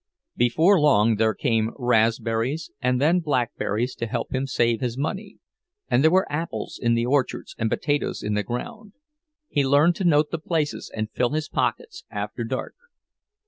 [0.35, 5.37] Before long there came raspberries, and then blackberries, to help him save his money;
[5.91, 10.31] and there were apples in the orchards and potatoes in the ground—he learned to note
[10.31, 12.73] the places and fill his pockets after dark.